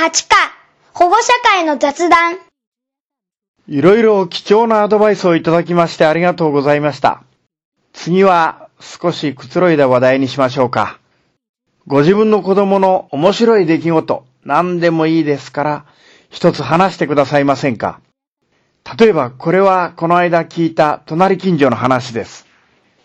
[0.00, 0.34] 8課、
[0.94, 2.38] 保護者会の雑談。
[3.68, 7.22] いろいろ貴重なアドバイスをいただきましてありがとうございました。
[7.92, 10.98] 次は少しくつろいだ話題にしましょうか。
[11.86, 15.84] ご自分の子供の面白い出来事、何でもいいですから、
[16.30, 18.00] 一つ話してくださいませんか。
[18.98, 22.46] 例えば、これはこの間聞いた隣近所の話です。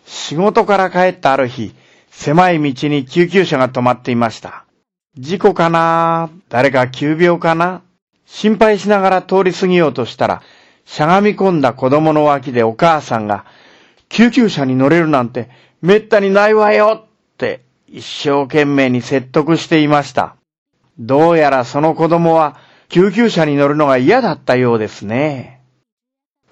[0.06, 1.74] 仕事から帰ったある日、
[2.10, 4.65] 狭い道に救急車が止まっていました。
[5.18, 6.28] 事故かな？
[6.50, 7.80] 誰か急病かな？
[8.26, 10.42] 心配しながら通り過ぎようとしたら、
[10.84, 13.46] しゃがみ込んだ子供の脇でお母さんが、
[14.10, 15.48] 救急車に乗れるなんて
[15.80, 20.36] めったにないわよって一生懸命に説得していました。
[20.98, 25.62] どうやらその子供は救急車に乗るのが嫌だったようですね。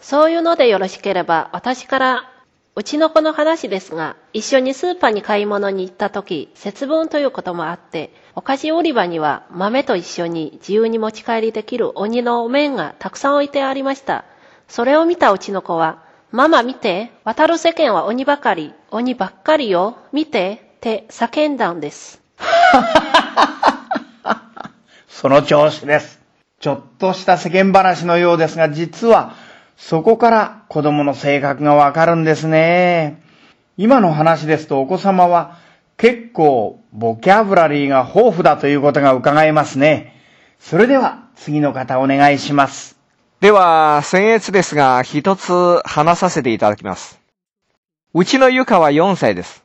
[0.00, 2.30] そういうのでよろしければ、私から、
[2.76, 14.24] うちの子の話ですが、一緒にスーパーに買い物に行った時、節分ということもあって、お菓子売り場には豆と一緒に自由に持ち帰りできる鬼のお面がたくさん置いてありました。
[14.66, 16.02] それを見たうちの子は、
[16.32, 22.20] ママ見て、渡る世間は鬼ばかり、鬼ばっかりよ、見て、って叫んだんです。
[25.06, 26.20] その調子です。
[26.58, 29.36] ちょっとした世間話のようですが、実は
[29.76, 33.22] そこから子供の性格がわかるんですね。
[33.76, 35.58] 今の話ですとお子様は
[35.96, 40.14] 結構ボキャブラリーが豊富だということが伺えますね。
[40.58, 42.94] それでは次の方お願いします。
[43.40, 47.20] では、先月ですが、一つ話させていただきます。
[48.14, 49.64] うちのゆかは4歳です。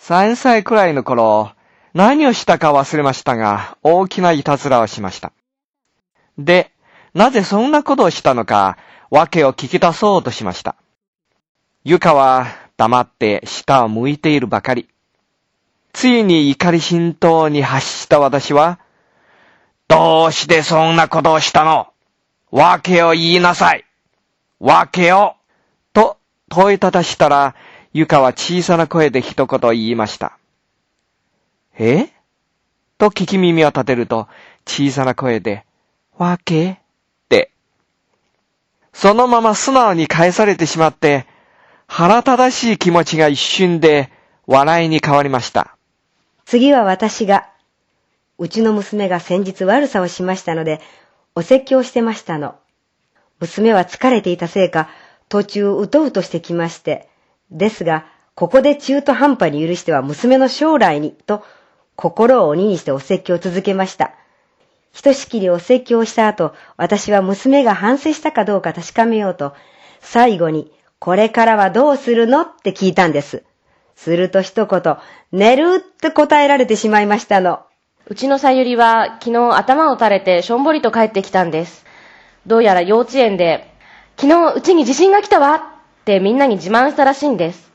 [0.00, 1.52] 3歳くらいの頃、
[1.94, 5.32] 何をしたか忘れましたが、大きないたずらをしました。
[6.38, 6.72] で、
[7.14, 8.78] なぜそんなことをしたのか、
[9.12, 10.74] 訳を聞き出そうとしました。
[11.84, 12.46] ゆかは
[12.78, 14.88] 黙って下を向いているばかり。
[15.92, 18.78] ついに怒り心頭に発した私は、
[19.86, 21.92] どうしてそんなことをしたの？
[22.50, 23.84] 訳を言いなさい
[24.58, 25.34] 訳を？
[25.92, 26.16] と
[26.48, 27.54] 問いただしたら、
[27.92, 30.38] ゆかは小さな声で一言言いました。
[31.78, 32.08] え？
[32.96, 34.26] と聞き耳を立てると、
[34.66, 35.66] 小さな声で、
[36.16, 36.81] 訳って。
[38.92, 41.26] そのまま素直に返されてしまって、
[41.86, 44.10] 腹立たしい気持ちが一瞬で
[44.46, 45.76] 笑いに変わりました。
[46.44, 47.48] 次は私が。
[48.38, 50.80] うちの娘が先日悪さをしましたので、
[51.34, 52.56] お説教してましたの。
[53.40, 54.88] 娘は疲れていたせいか、
[55.28, 57.08] 途中うとうとしてきまして。
[57.50, 61.44] ですが、ここで中途半端に許しては娘の将来に、と、
[61.96, 64.12] 心を鬼にしてお説教を続けました。
[64.92, 69.54] ひとしきりお説教した後、私は娘が反省したかどうか確かめようと、
[70.00, 73.42] 最後に、これからはどうするのって聞いたんです。
[73.96, 74.96] すると一言、
[75.32, 77.60] 寝るって答えられてしまいましたの。
[78.06, 81.86] うちのさゆりは昨日頭を垂れてしょんぼりと帰ってきたんです。
[82.46, 83.72] どうやら幼稚園で、
[84.16, 85.60] 昨日うちに地震が来たわっ
[86.04, 87.72] てみんなに自慢したらしいんです。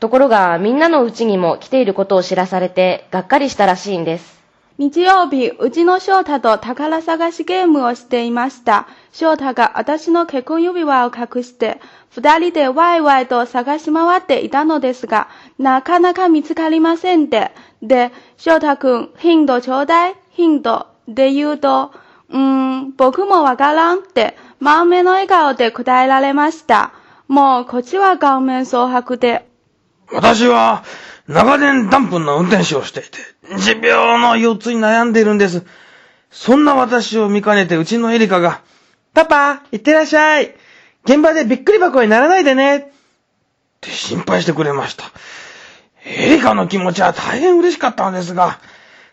[0.00, 4.43] ところがみんなのうちにも来ていることを知らされてがっかりしたらしいんです。
[4.76, 8.88] 日曜日、うちの翔太と宝探しゲームをしていました。
[9.12, 11.80] 翔太が私の結婚指輪を隠して、
[12.10, 17.52] 二人でワイワイと探し回っていたのですが、なかなか見つかりませんで。
[17.82, 20.88] で、翔太くん、ヒントちょうだいヒント。
[21.06, 21.92] で言うと、
[22.30, 26.92] うーん、僕もわからんって、満面の笑顔で答えられました。
[27.28, 29.46] もう、こっちは顔面蒼白で、
[30.12, 30.82] 私は、
[31.28, 33.18] 長年ダンプの運転手をしていて、
[33.56, 35.64] 持病の腰痛に悩んでいるんです。
[36.30, 38.62] そんな私を見かねてうちのエリカが、
[39.12, 40.54] パパ、行ってらっしゃい
[41.04, 42.84] 現場でびっくり箱にならないでねっ
[43.80, 45.04] て心配してくれました。
[46.06, 48.58] エリカの気持ちは大変嬉しかったのですが、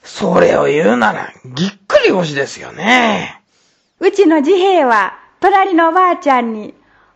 [0.04, 3.42] それを言うなら、ぎっくり腰ですよね。
[4.00, 6.74] うちの自兵は、隣のおばあちゃんに、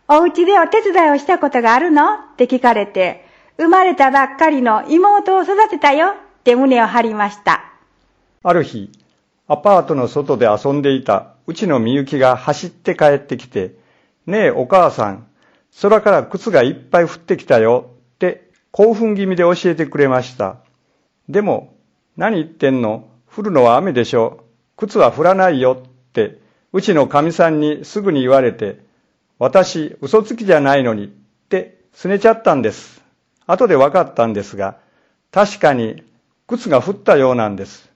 [0.08, 2.14] お家でお手伝いをしたことがあるの？
[2.14, 6.14] って聞かれて、生まれたばっかりの妹を育てたよ
[6.46, 7.72] って胸を張りました。
[8.44, 8.92] ある日、
[9.48, 13.74] アパートの外で遊んでいたうちのみゆきが走って帰ってきて、
[14.26, 15.26] ねえお母さん、
[15.82, 20.58] 空から靴がいっぱい降ってきたよって興奮気味で教えてくれました。
[21.28, 21.74] でも、
[22.16, 24.44] 何言ってんの降るのは雨でしょ。
[24.76, 26.38] 靴は降らないよって、
[26.72, 28.78] うちの神さんにすぐに言われて、
[29.40, 31.08] 私嘘つきじゃないのにっ
[31.48, 33.02] て拗ねちゃったんです。
[33.48, 34.78] 後で分かったんですが、
[35.32, 36.04] 確かに
[36.46, 37.90] 靴が降ったようなんです。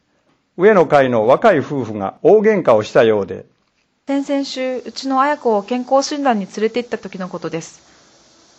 [0.56, 3.46] 上の階の若い夫婦が大喧嘩をしたようで、
[4.06, 7.80] 先々週、うちの綾子を健康診断に連れて行った時のことです。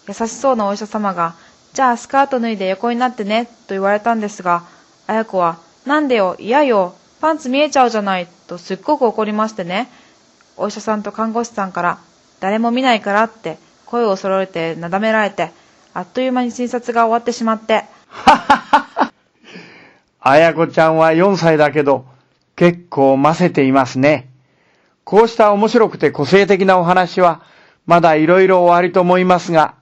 [0.08, 1.36] 優しそうなお医者様が、
[1.74, 4.64] じゃあスカート脱いで横になってね、と言われたんですが、
[5.08, 9.90] 綾子は、なんでよ、嫌よ、パンツ見えちゃうじゃないとすっごく怒りましてね。
[10.58, 12.00] お医者さんと看護師さんから
[12.40, 15.52] 誰も見ないからって声を揃えてなだめられて、
[15.94, 17.84] あっという間に診察が終わってしまって。
[20.24, 22.06] あやこちゃんは4歳だけど、
[22.56, 24.30] 結構ませていますね。
[25.04, 27.42] こうした面白くて個性的なお話は、
[27.88, 29.74] まだ色々終わりと思いますが、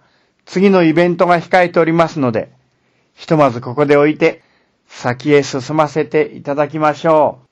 [0.45, 2.51] 次のイベントが控えておりますので、
[3.15, 4.41] ひとまずここで置いて、
[4.88, 7.49] 先へ進ませていただきましょう。